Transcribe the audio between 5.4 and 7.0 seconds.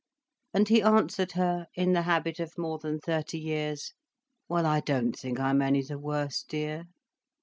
any the worse, dear."